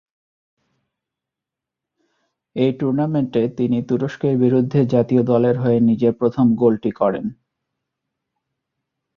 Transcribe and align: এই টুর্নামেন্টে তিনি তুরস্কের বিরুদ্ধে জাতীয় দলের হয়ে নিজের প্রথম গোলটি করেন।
এই 2.55 2.71
টুর্নামেন্টে 2.79 3.41
তিনি 3.57 3.77
তুরস্কের 3.89 4.35
বিরুদ্ধে 4.37 4.79
জাতীয় 4.85 5.21
দলের 5.23 5.55
হয়ে 5.59 5.79
নিজের 5.79 6.13
প্রথম 6.13 6.45
গোলটি 6.55 6.91
করেন। 6.91 7.25